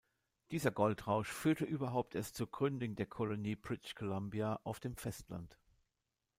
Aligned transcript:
Dieser 0.49 0.71
Goldrausch 0.71 1.27
führte 1.31 1.63
überhaupt 1.63 2.15
erst 2.15 2.33
zur 2.33 2.49
Gründung 2.49 2.95
der 2.95 3.05
Kolonie 3.05 3.55
British 3.55 3.93
Columbia 3.93 4.59
auf 4.63 4.79
dem 4.79 4.95
Festland. 4.97 5.59